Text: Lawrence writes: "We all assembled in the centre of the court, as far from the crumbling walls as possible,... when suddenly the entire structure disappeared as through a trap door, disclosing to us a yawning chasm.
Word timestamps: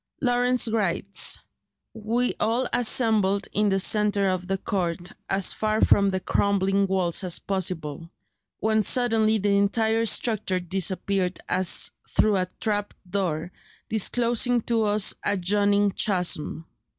Lawrence 0.19 0.67
writes: 0.67 1.39
"We 1.93 2.33
all 2.39 2.67
assembled 2.73 3.47
in 3.53 3.69
the 3.69 3.79
centre 3.79 4.29
of 4.29 4.47
the 4.47 4.57
court, 4.57 5.11
as 5.29 5.53
far 5.53 5.79
from 5.81 6.09
the 6.09 6.19
crumbling 6.19 6.87
walls 6.87 7.23
as 7.23 7.37
possible,... 7.37 8.09
when 8.59 8.81
suddenly 8.81 9.37
the 9.37 9.55
entire 9.55 10.07
structure 10.07 10.59
disappeared 10.59 11.39
as 11.47 11.91
through 12.09 12.37
a 12.37 12.47
trap 12.59 12.95
door, 13.07 13.51
disclosing 13.89 14.61
to 14.61 14.85
us 14.85 15.13
a 15.23 15.37
yawning 15.37 15.91
chasm. 15.91 16.65